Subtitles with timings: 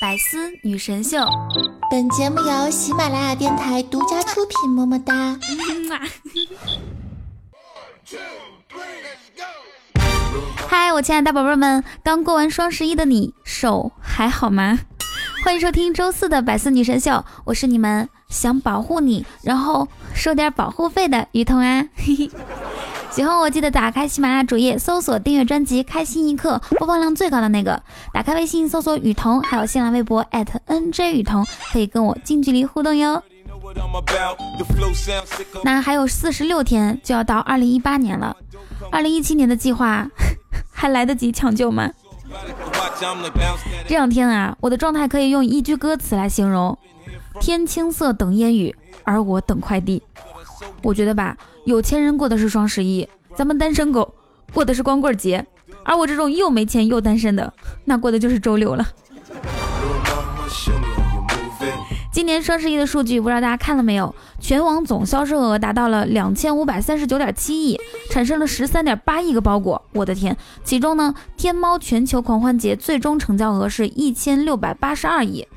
[0.00, 1.24] 百思女神秀，
[1.88, 5.38] 本节目由喜马拉雅电台独家出品，么么哒。
[10.66, 14.80] 嗨，我亲爱的大宝贝们，刚过完双十一的你，手还好吗？
[15.44, 21.86] 欢迎收听周四的百思女神秀，我是你们想保护你，然后收点保护费的于彤啊。
[21.94, 22.28] 嘿嘿。
[23.14, 27.80] 喜欢我记得打开喜马拉雅主页搜索订阅专辑《开心一刻》，播放量最高的那个。
[28.12, 33.22] 打开微信搜索雨桐，还有新浪微博 @nj 雨桐，可以跟我近距离互动哟。
[35.62, 38.36] 那还有四十六天就要到二零一八年了，
[38.90, 40.04] 二零一七年的计划
[40.74, 41.88] 还来得及抢救吗？
[43.86, 46.76] 这两天啊，我的状态可以用一句歌词来形容：
[47.38, 50.02] 天青色等烟雨，而我等快递。
[50.84, 51.36] 我觉得吧。
[51.64, 54.14] 有钱人过的是双十一，咱们单身狗
[54.52, 55.44] 过的是光棍节，
[55.82, 57.52] 而我这种又没钱又单身的，
[57.86, 58.86] 那过的就是周六了。
[62.12, 64.14] 今年双十一的数据不知道大家看了没有？
[64.38, 69.82] 全网总销售额达到了两千五百三十九点七亿，产生了十三点八亿个包裹。
[69.94, 70.36] 我的天！
[70.62, 75.48] 其中呢，天猫全球狂欢节最终成交额是一千六百八十二亿。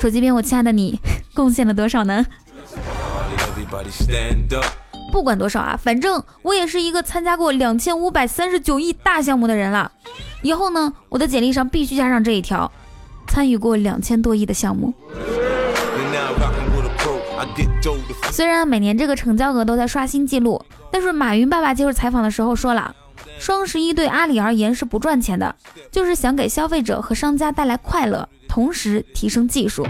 [0.00, 0.98] 手机边，我亲爱的你，
[1.34, 2.24] 贡献了多少呢？
[5.10, 9.90] 不管多少啊，反正我也是一个参加过两千五百三十九亿大项目的人了。
[10.42, 12.70] 以后呢，我的简历上必须加上这一条：
[13.26, 14.92] 参与过两千多亿的项目。
[18.30, 22.94] 虽然每年这个成交额都在刷新记录，但是马云爸爸接受采访的时候说了，
[23.38, 25.54] 双十一对阿里而言是不赚钱的，
[25.90, 29.86] 就是想给消费者和商家带来快乐，同时提升技术。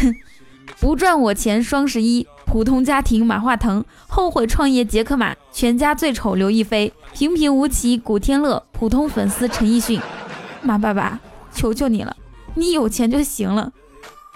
[0.00, 0.14] 哼，
[0.80, 2.26] 不赚我钱，双十一。
[2.52, 9.98] 普通家庭马化腾，后悔创业杰克马，全家最丑刘亦菲，平平无奇古天乐，普通粉丝陈奕迅。
[10.60, 11.18] 马爸爸，
[11.50, 12.14] 求求你了，
[12.54, 13.72] 你有钱就行了，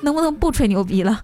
[0.00, 1.20] 能不能不吹牛逼了？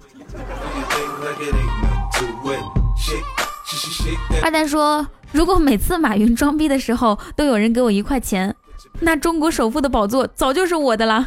[4.43, 8.55] 二蛋说，如果每次马云装逼的时候都有人给我一块钱，
[9.01, 11.27] 那中国首富的宝座早就是我的了。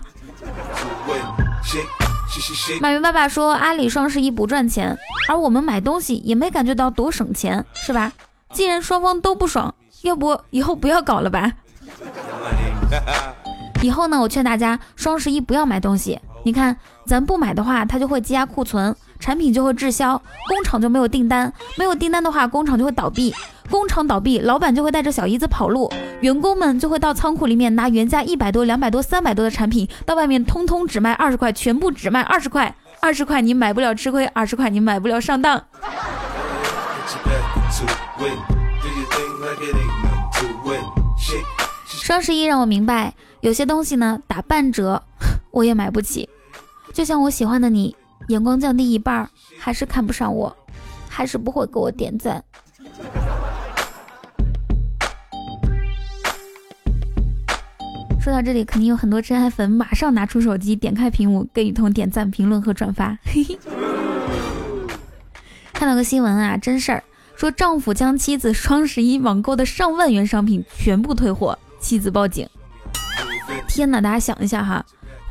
[2.82, 4.98] 马云爸爸说：“阿里双十一不赚钱，
[5.30, 8.12] 而我们买东西也没感觉到多省钱，是吧？
[8.54, 9.74] 既然双方都不爽，
[10.04, 11.52] 要不以后不要搞了吧？
[13.82, 16.20] 以后呢，我劝大家双十一不要买东西。
[16.46, 20.16] 你看，咱不买的话，它就会积压库存，产品就会滞销，
[20.48, 23.34] 工厂就没有订单，没有订单的话，工厂就会倒闭。”
[23.68, 25.92] 工厂倒闭，老板就会带着小姨子跑路，
[26.22, 35.64] 员工们就会到仓库里面拿原价一百多、两百多、三百多的产品，到外面通通只卖二十块，全部只卖二十块，二十块你买不了吃亏，二十块你买不了上当。
[41.88, 45.02] 双十一让我明白，有些东西呢打半折
[45.50, 46.30] 我也买不起，
[46.96, 47.94] 就像我喜欢的你，
[48.30, 49.30] 眼光降低一半，
[49.60, 50.56] 还是看不上我，
[51.10, 52.42] 还是不会给我点赞。
[58.18, 63.20] 说到这里，肯定有很多真爱粉马上拿出手机，点开屏幕，给雨桐点赞、评论和转发。
[63.26, 63.60] 嘿嘿
[65.74, 67.04] 看到个新闻啊，真事儿，
[67.36, 72.48] 说丈夫将妻子双十一网购的上万元商品全部退货，妻子报警。
[73.68, 74.86] 天哪，大家想一下哈，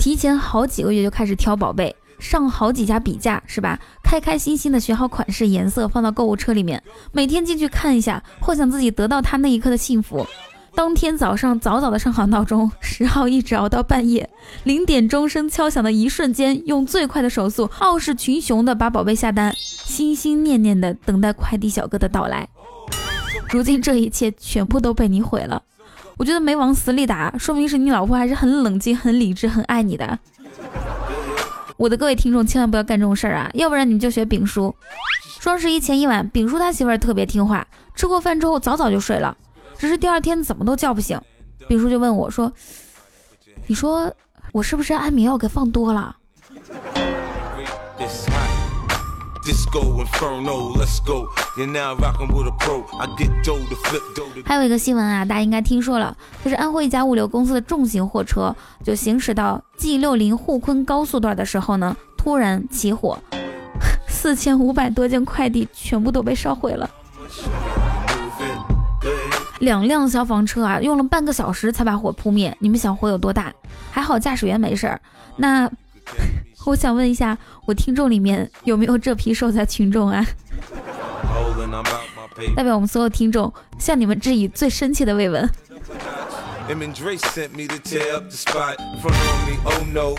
[0.04, 3.80] 提前好几个月就开始挑宝贝，上好几家比价是吧？
[4.02, 10.26] 开开心心的选好款式、颜色，放到购物车里面，每天进去看一下，幻想自己得到他那一刻的幸福。
[10.74, 14.28] 当天早上早早的上好闹钟，十号一直熬到半夜，
[14.64, 22.46] 零点钟声敲响的一瞬间，用最快的手速傲视群雄的把宝贝下单，心心念念的等待快递小哥的到来。
[23.48, 25.62] 如今这一切全部都被你毁了，
[26.16, 30.18] 我觉得没往死里打，说明是你老婆还是很冷静、很理智、很爱你的。
[31.76, 34.74] 我的各位听众千万不要干这种事儿啊，要不然你们就学丙叔。
[35.40, 39.36] 双十一前一晚，丙叔他媳妇儿特别听话，吃过饭之后早早就睡了。
[39.76, 41.20] 只是第二天怎么都叫不醒，
[41.68, 42.52] 丙叔就问我说
[43.66, 44.14] ：“你说
[44.52, 46.16] 我是不是安眠药给放多了？”
[54.44, 63.18] 还有一个新闻啊，大家应该听说了，就是安徽一家物流公司的重型货车就行驶到 G 六零沪昆高速段的时候呢，突然起火，
[64.08, 66.88] 四千五百多件快递全部都被烧毁了。
[69.60, 72.56] 两辆消防车啊，用了半个小时才把火扑灭。
[72.60, 73.52] 你们想火有多大？
[73.90, 75.00] 还好驾驶员没事儿。
[75.36, 75.70] 那
[76.66, 80.24] 我想问一下，我听众里面有没有这批受灾群众啊？
[82.56, 85.48] 代表我们所有听众向你们致以最深切的慰问。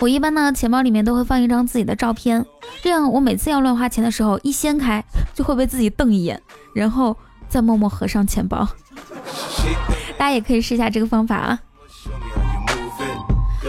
[0.00, 2.44] 我一般呢，钱包里面都会放一张自己的照片，
[2.82, 5.04] 这样我每次要乱花钱的时候，一掀开
[5.34, 6.40] 就会被自己瞪一眼，
[6.74, 7.16] 然后
[7.48, 8.68] 再默默合上钱包。
[10.16, 11.58] 大家也可以试一下这个方法啊。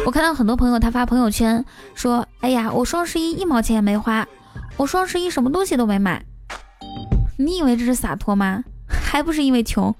[0.08, 4.26] 我看到很多朋友他发朋友圈说：“哎呀，我双十一一毛钱也没花，
[4.78, 6.24] 我双十一什么东西都没买。”
[7.38, 8.64] 你以为这是洒脱吗？
[8.88, 9.94] 还不是因为穷。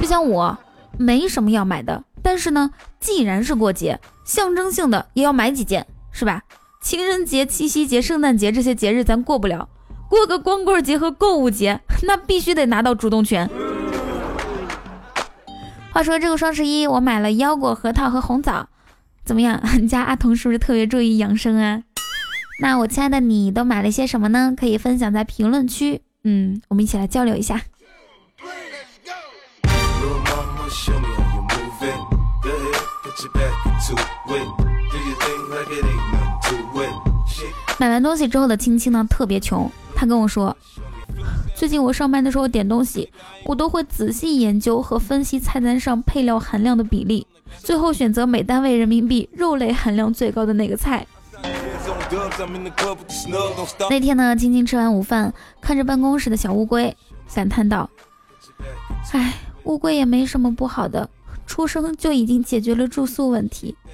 [0.00, 0.56] 就像我，
[0.96, 2.70] 没什么要买的，但是呢，
[3.00, 6.44] 既然是过节，象征性的也要买几件，是吧？
[6.80, 9.68] 情人节、七夕节、圣诞节这些节日咱过不了，
[10.08, 13.50] 过个光棍节和购物节，那必须得拿到主动权。
[15.90, 18.68] 话说这个双十一，我买了腰果、核桃和红枣，
[19.24, 19.60] 怎么样？
[19.80, 21.82] 你家阿童是不是特别注意养生啊？
[22.60, 24.54] 那我亲爱的你都买了些什么呢？
[24.56, 26.02] 可以分享在评论区。
[26.22, 27.60] 嗯，我们一起来交流一下。
[37.78, 39.70] 买完东西之后的青青呢，特别穷。
[39.96, 40.56] 他跟我说，
[41.56, 43.10] 最近我上班的时候点东西，
[43.44, 47.26] 我都会仔细研究和分析菜单上配料含量的比例，
[47.58, 51.06] 最后选择每单位人民币肉类含量最高的那个菜。
[53.90, 56.96] 那天呢，青青吃完午饭，看着办公室的小乌龟，
[57.34, 57.90] 感叹道
[59.12, 59.34] ：“哎，
[59.64, 61.08] 乌龟也没什么不好的，
[61.46, 63.76] 出生就已经解决了住宿问题。”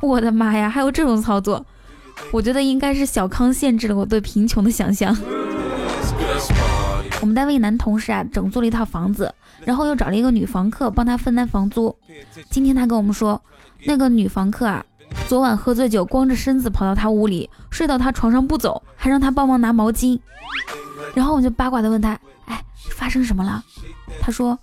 [0.00, 1.64] 我的妈呀，还有这种操作！
[2.32, 5.16] 我觉得应该是小康限制了我对贫穷的想象。
[7.20, 9.32] 我们单位男同事啊，整租了一套房子，
[9.64, 11.94] 然后又找了一个女房客帮他分担房租。
[12.50, 13.40] 今天他跟我们说，
[13.84, 14.84] 那个女房客啊。
[15.28, 20.18] 昨晚喝醉酒，光着身子跑到他屋里，睡到他床上不走，还让他帮忙拿毛巾。
[21.14, 23.62] 然后我就八卦的问他：“哎，发生什么了？”
[24.20, 24.58] 他说：“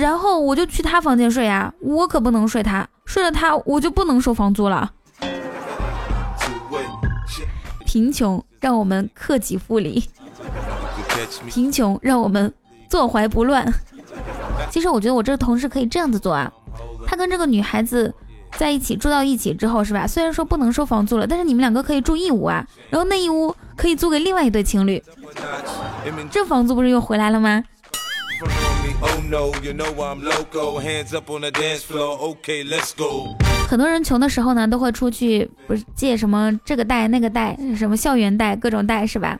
[0.00, 4.92] 然后我就去他房间睡啊，我可不能睡他，睡了他我就不能收房租了。”
[7.84, 10.04] 贫穷让我们克己复礼，
[11.48, 12.52] 贫穷让我们
[12.88, 13.66] 坐怀不乱。
[14.70, 16.52] 其实我觉得我这个同事可以这样子做啊，
[17.06, 18.14] 他跟这个女孩子。
[18.56, 20.06] 在一起住到一起之后是吧？
[20.06, 22.66] 虽然说不能收房租了，但是你们两个可以住一屋啊。
[22.88, 25.02] 然后那一屋可以租给另外一对情侣，
[26.30, 27.62] 这房租不是又回来了吗？
[33.68, 39.38] 很多人穷的时候呢，都会出去不是借什么这个贷那个贷，什么校园贷各种贷是吧？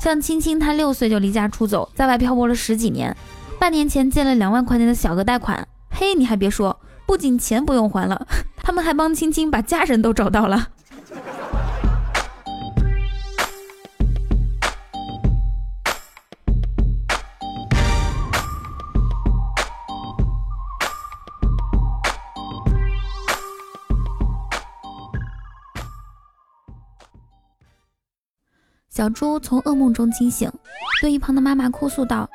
[0.00, 3.16] 像青青，她六岁就离家出走，在外漂泊了十几年，
[3.58, 6.78] 半年前借了两万块钱的小额贷款，嘿，你还别说。
[7.06, 8.26] 不仅钱不用还了，
[8.62, 10.68] 他们还帮青青把家人都找到了。
[28.98, 30.50] 小猪从噩梦中惊醒，
[31.00, 32.28] 对一旁的妈妈哭诉道：“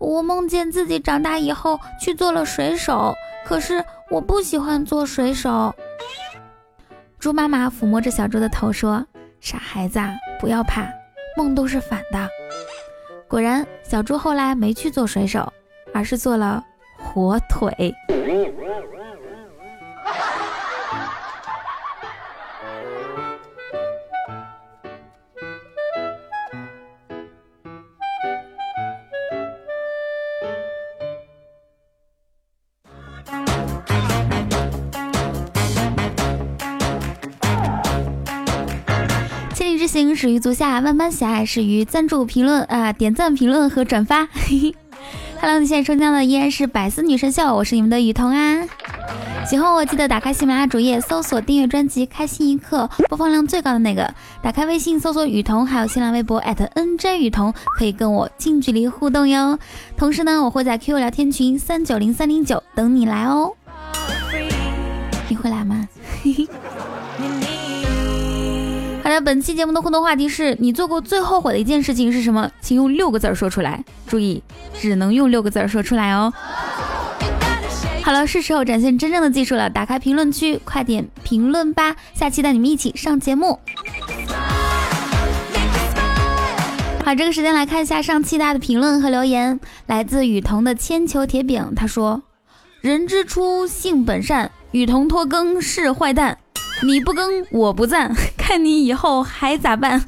[0.00, 3.14] 我梦见自己长大以后去做了水手，
[3.44, 5.74] 可是……”我不喜欢做水手。
[7.18, 9.06] 猪妈妈抚摸着小猪的头说
[9.38, 10.88] ：“傻孩子，啊不要怕，
[11.36, 12.26] 梦都是反的。”
[13.28, 15.52] 果然，小猪后来没去做水手，
[15.92, 16.64] 而是做了
[16.96, 17.94] 火腿。
[40.18, 44.26] 始于足下，万般喜爱始于赞助、评论啊，点赞、评论和转发。
[45.40, 48.66] Hello，你现在收听的依然是百思女神秀，我是你们的雨桐啊。
[49.46, 54.12] 喜欢我记得打开喜马拉雅主页搜索订阅专辑《开心一刻》，播放量最高的那个。
[54.42, 59.56] 打开微信搜索雨桐，还有新浪微博 @nj 雨桐，可以跟我近距离互动哟。
[59.96, 63.52] 同时呢，我会在 QQ 聊天群三九零三零九等你来哦。
[65.28, 65.88] 你会来吗？
[66.24, 66.48] 嘿嘿。
[69.20, 72.50] 本期节目的互动话题是你做过最后悔的一件事情是什么？
[72.60, 73.84] 请用六个字说出来。
[74.06, 74.42] 注意，
[74.78, 76.32] 只能用六个字说出来哦。
[78.02, 79.68] 好了，是时候展现真正的技术了。
[79.68, 81.96] 打开评论区，快点评论吧！
[82.14, 83.58] 下期带你们一起上节目。
[87.04, 89.58] 好，这个时间来看一下上期大家的评论和留言。
[89.86, 92.22] 来自雨桐的铅球铁饼，他说
[92.80, 96.38] ：“人之初，性本善，雨桐拖更是坏蛋。”
[96.80, 98.14] 你不更，我不赞，
[98.48, 100.02] 看你以后还咋办？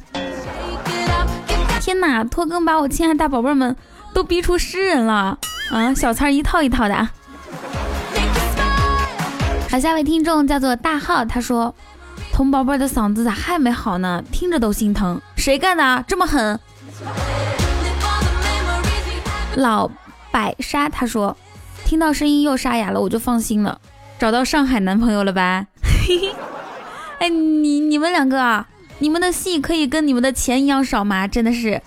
[1.78, 3.76] 天哪，拖更把我亲爱大宝贝们
[4.14, 5.36] 都逼出诗人了。
[5.70, 7.08] 啊，小词儿一套一套的。
[9.70, 11.74] 好，下位听众叫做大浩，他说
[12.32, 14.24] ：“童宝贝的嗓子咋还没好呢？
[14.32, 15.20] 听着都心疼。
[15.36, 16.02] 谁干的？
[16.08, 16.58] 这么狠？”
[19.54, 19.90] 老
[20.32, 21.36] 百沙他说
[21.84, 23.78] ：“听到声音又沙哑了，我就放心了。
[24.18, 25.66] 找到上海男朋友了吧？
[25.82, 26.34] 嘿 嘿
[27.20, 28.64] 哎，你你们两个，
[28.98, 31.28] 你们的戏可以跟你们的钱一样少吗？
[31.28, 31.80] 真的是。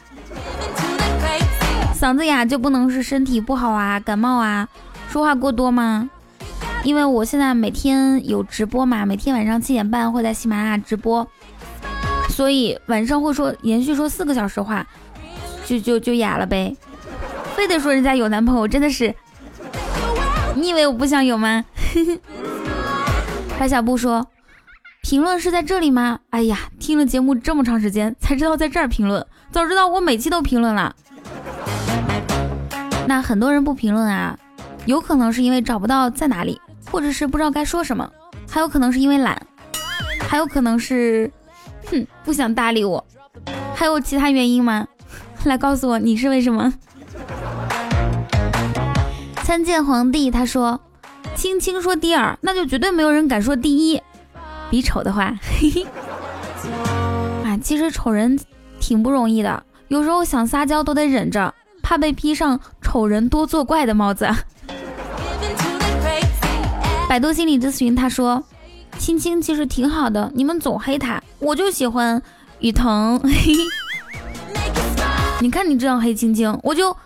[1.99, 4.67] 嗓子哑就不能是身体不好啊，感冒啊，
[5.09, 6.07] 说话过多吗？”
[6.85, 11.27] 因为我现在每天有直播嘛，每天晚上七点半会在喜马拉雅直播，
[12.29, 14.85] 所以晚上会说连续说四个小时话，
[15.65, 16.75] 就就就哑了呗。
[17.55, 19.15] 非得说人家有男朋友，真的是，
[20.55, 21.65] 你以为我不想有吗？
[23.57, 24.27] 白小布说，
[25.03, 26.17] 评论是在这里吗？
[26.29, 30.95] 哎呀，听了节目这么长时间才知道在这儿评论，早知道我每期都评论了。
[33.05, 34.39] 那很多人不评论啊，
[34.85, 36.59] 有可能是因为找不到在哪里。
[36.89, 38.07] 或者是不知道该说什么，
[38.47, 39.35] 还有可能是因为懒，
[40.29, 41.29] 还有可能是，
[41.89, 43.03] 哼，不想搭理我，
[43.73, 44.87] 还有其他原因吗？
[45.43, 46.71] 来告诉我你是为什么？
[49.43, 50.79] 参见皇帝，他说，
[51.35, 53.99] 青青说第二，那就绝对没有人敢说第一。
[54.73, 55.85] 比丑的话，嘿嘿。
[57.45, 58.39] 啊，其实丑人
[58.79, 61.53] 挺不容易的，有时候想撒娇都得忍着，
[61.83, 64.27] 怕被披上丑人多作怪的帽子。
[67.07, 68.43] 百度心理咨询，他说
[68.97, 72.19] ：“青青其实挺好的，你们总黑他，我就喜欢
[72.57, 73.21] 雨桐。
[75.39, 76.97] 你看你这样黑青青，我就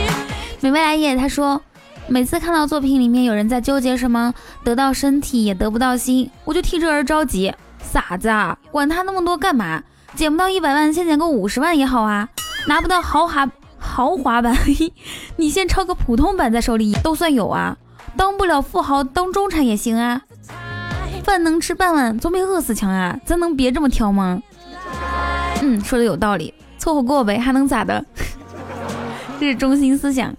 [0.62, 1.60] 美眉来也他说
[2.08, 7.52] ：“每次看到作品里面有人在纠结什么，得到身体也得不到心，我就替这人着急。
[7.82, 9.82] 傻子，啊，管他那么多干嘛？
[10.14, 12.28] 捡不到一百万，先捡个五十万也好啊。
[12.66, 13.48] 拿不到豪华。”
[13.84, 14.56] 豪华版，
[15.36, 17.76] 你先抄个普通版在手里都算有啊。
[18.16, 20.22] 当不了富豪，当中产也行啊。
[21.24, 23.18] 饭能吃半碗，总比饿死强啊。
[23.26, 24.40] 咱能别这么挑吗？
[25.62, 28.04] 嗯，说的有道理，凑合过呗，还能咋的？
[29.40, 30.32] 这是中心思想。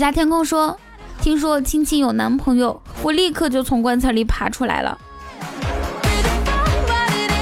[0.00, 0.76] 下天空说，
[1.20, 4.98] 听说青青有男朋友，我立刻就从棺材里爬出来了。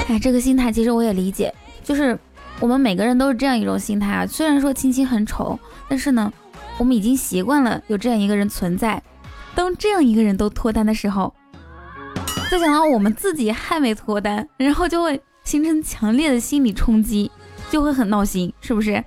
[0.09, 2.19] 哎，这个心态其实我也理解，就是
[2.59, 4.27] 我们每个人都是这样一种心态啊。
[4.27, 5.57] 虽然说青青很丑，
[5.89, 6.33] 但是呢，
[6.79, 9.01] 我们已经习惯了有这样一个人存在。
[9.55, 11.33] 当这样一个人都脱单的时候，
[12.51, 17.31] 再想到我们自己还没脱单，然后就会形成强烈的心理冲击，
[17.71, 19.05] 就会很闹心，是不是？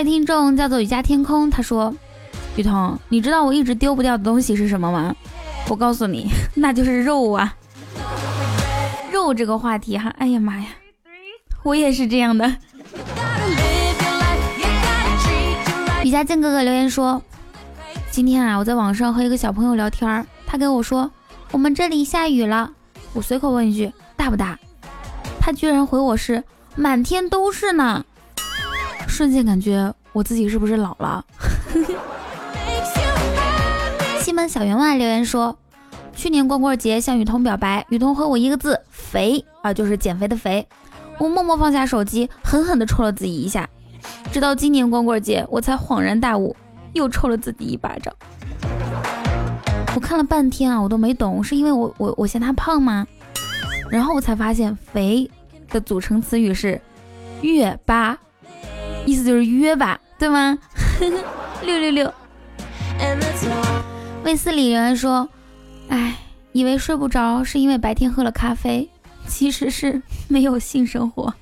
[0.00, 1.94] 位听众叫做雨佳天空，他说
[2.56, 5.14] ：“雨桐，你知道我一直丢不掉的东西是什么吗？”
[5.68, 7.54] 我告诉你， 那就是肉啊！
[9.12, 10.68] 肉这个话题哈，哎呀妈呀，
[11.62, 12.50] 我也是这样的。
[16.02, 17.22] 雨家健哥哥留言说，
[18.10, 21.10] 今天啊，我在网上和一个小朋友聊天，他跟我说
[21.50, 22.72] 我们这里下雨了，
[23.12, 24.58] 我随口问一句大不大，
[25.38, 26.42] 他居然回我是
[26.74, 28.02] 满天都是呢，
[29.10, 31.24] 瞬间感觉我自己是不是老了？
[34.20, 35.58] 西门小员外留言说
[36.14, 40.66] ：“去年光棍节向雨桐表白，雨桐回我一个字肥啊，就是减肥的肥。
[41.18, 43.68] 我默默放下手机，狠狠地抽了自己一下。
[44.32, 46.56] 直到今年光棍节，我才恍然大悟，
[46.92, 48.14] 又抽了自己一巴掌。
[49.94, 53.06] 我看了半天啊，我都没懂，是因为我我我嫌他胖吗？
[53.90, 55.28] 然后我才发现，肥
[55.68, 56.80] 的组成词语是
[57.42, 58.16] 月八，
[59.10, 60.56] 意思就是约吧，对吗？
[61.62, 62.14] 六六六。”
[64.22, 65.28] 卫斯理留言说
[65.90, 66.14] ：“哎，
[66.52, 68.88] 以为睡不着是因为白天喝了咖啡，
[69.26, 71.34] 其实是没有性生活。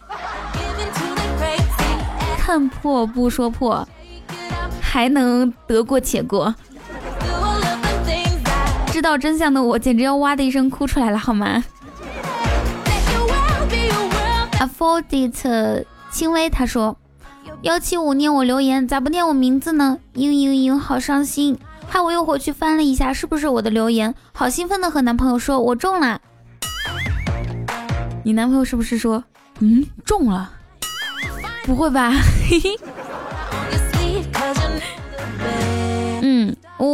[2.38, 3.86] 看破不说破，
[4.80, 6.54] 还能得过且过。
[8.90, 11.62] 知道真相的我简直要哇的一声哭出来了，好吗
[14.58, 16.96] ？Affordit 轻微他说：
[17.62, 19.98] 幺七五念我留言，咋不念我名字呢？
[20.14, 21.58] 嘤嘤嘤，好伤心。”
[21.90, 24.14] 害我又回去翻了一下，是不是我的留言？
[24.32, 26.20] 好兴奋的和男朋友说，我中了。
[28.22, 29.24] 你男朋友是不是说，
[29.58, 30.52] 嗯，中了？
[31.64, 32.12] 不会吧？
[32.48, 32.78] 嘿嘿。
[36.22, 36.86] 嗯，我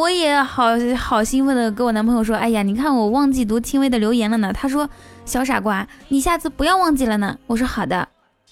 [0.00, 4.52] 我也好好兴奋的跟我男朋友说，哎呀，你看我忘记读轻微的留言了呢。
[4.52, 4.88] 他说，
[5.24, 7.38] 小傻瓜，你下次不要忘记了呢。
[7.48, 8.06] 我说好的。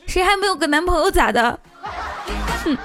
[0.07, 1.59] 谁还没有个男朋友咋的？
[2.65, 2.77] 哼。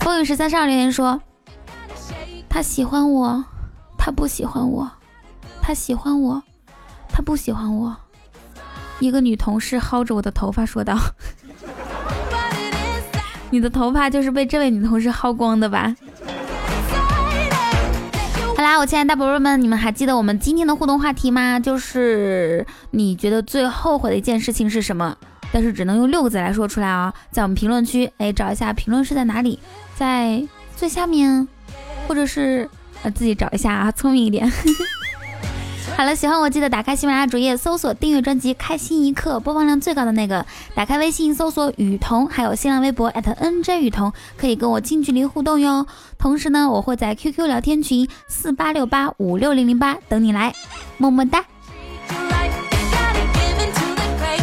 [0.00, 1.20] 风雨十三少留言说
[2.48, 3.44] ：“他喜欢我，
[3.98, 4.90] 他不喜欢我，
[5.62, 6.42] 他喜欢我，
[7.08, 7.96] 他不喜欢我。
[9.00, 10.96] 一个女同事薅着我的头发说道
[13.50, 15.94] ：“你的头发就是被这位女同事薅光的吧？”
[18.64, 21.60] 来，我亲爱的大宝贝们，你们还记得我们今天的互动话题吗？
[21.60, 25.14] 就是你觉得最后悔的一件事情是什么？
[25.52, 27.12] 但是只能用六个字来说出来啊！
[27.30, 29.58] 在我们评论区，哎，找一下评论是在哪里，
[29.94, 30.42] 在
[30.74, 31.46] 最下面，
[32.08, 32.66] 或者是
[33.02, 34.50] 呃自己找一下啊，聪明一点。
[35.96, 40.44] 好了，喜欢我记得打开喜马拉雅主页搜索订阅专辑《开心一刻》，播放量最高的那个。
[40.74, 45.86] 打开微信搜索雨桐，还有新浪微博 @nj 雨桐，可以跟我近距离互动哟。
[46.18, 50.52] 同时呢，我会在 QQ 聊天群四八六八五六零零八等你来，
[50.98, 51.44] 么么哒。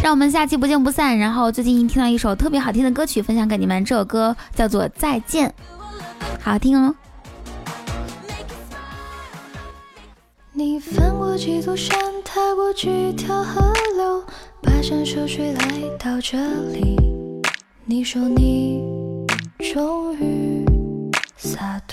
[0.01, 1.17] 让我们下期不见不散。
[1.20, 3.84] 然后最近听到一首特别好听的歌曲，分享给你们。
[3.84, 5.50] 这首歌叫做《再见》，
[6.41, 6.96] 好听哦。
[10.53, 13.62] 你翻过几座山，踏过几条河
[13.96, 14.22] 流，
[14.62, 15.62] 跋山涉水来
[15.98, 16.38] 到这
[16.74, 16.98] 里。
[17.86, 18.84] 你说你
[19.74, 20.65] 终于
[21.38, 21.90] 洒脱。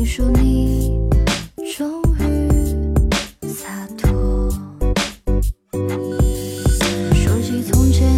[0.00, 0.98] 你说你
[1.76, 2.48] 终于
[3.46, 4.48] 洒脱。
[7.14, 8.08] 说起从前，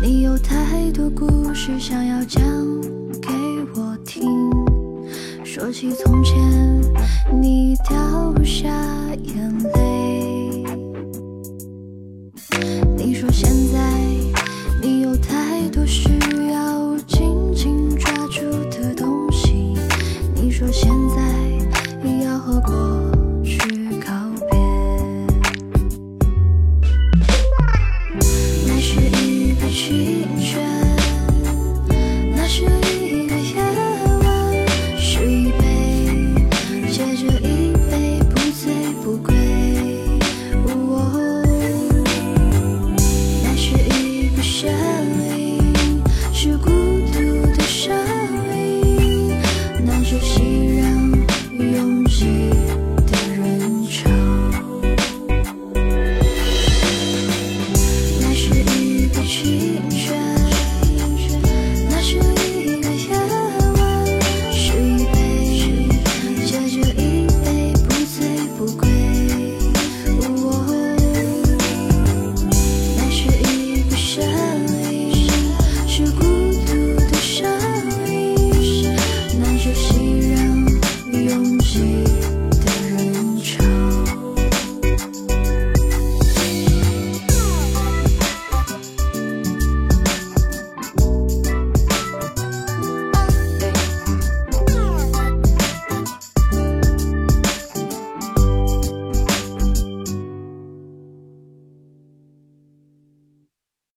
[0.00, 2.40] 你有太多故事想要讲
[3.20, 3.28] 给
[3.74, 4.22] 我听。
[5.42, 6.22] 说起从